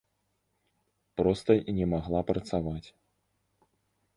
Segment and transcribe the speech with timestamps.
[1.21, 1.51] Проста
[1.81, 2.89] не магла працаваць.